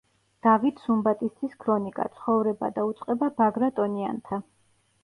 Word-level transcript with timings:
დავით 0.45 0.79
სუმბატის 0.85 1.35
ძის 1.41 1.53
ქრონიკა, 1.65 2.09
„ცხოვრება 2.17 2.73
და 2.79 2.87
უწყება 2.95 3.31
ბაგრატონიანთა“ 3.45 4.43